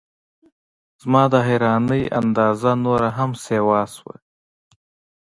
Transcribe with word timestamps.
زما 1.01 1.23
د 1.33 1.35
حیرانۍ 1.47 2.03
اندازه 2.21 2.71
نوره 2.85 3.09
هم 3.17 3.31
سیوا 3.45 3.81
شوه. 3.95 4.15